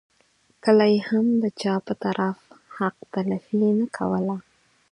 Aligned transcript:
کله 0.63 0.85
یې 0.93 0.99
هم 1.09 1.25
د 1.43 1.45
چا 1.61 1.73
په 1.85 1.93
طرف 2.03 2.37
حق 2.77 2.95
تلفي 3.13 3.65
نه 3.79 3.87
کوله. 3.97 4.37